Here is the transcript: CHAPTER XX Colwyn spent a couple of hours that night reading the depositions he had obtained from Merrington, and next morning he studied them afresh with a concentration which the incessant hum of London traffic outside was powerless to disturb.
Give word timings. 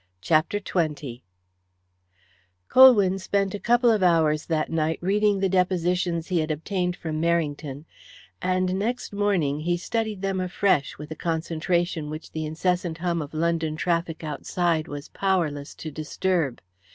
CHAPTER 0.19 0.59
XX 0.59 1.21
Colwyn 2.69 3.19
spent 3.19 3.53
a 3.53 3.59
couple 3.59 3.91
of 3.91 4.01
hours 4.01 4.47
that 4.47 4.71
night 4.71 4.97
reading 4.99 5.39
the 5.39 5.47
depositions 5.47 6.29
he 6.29 6.39
had 6.39 6.49
obtained 6.49 6.95
from 6.95 7.21
Merrington, 7.21 7.85
and 8.41 8.79
next 8.79 9.13
morning 9.13 9.59
he 9.59 9.77
studied 9.77 10.23
them 10.23 10.39
afresh 10.39 10.97
with 10.97 11.11
a 11.11 11.15
concentration 11.15 12.09
which 12.09 12.31
the 12.31 12.47
incessant 12.47 12.97
hum 12.97 13.21
of 13.21 13.35
London 13.35 13.75
traffic 13.75 14.23
outside 14.23 14.87
was 14.87 15.09
powerless 15.09 15.75
to 15.75 15.91
disturb. 15.91 16.61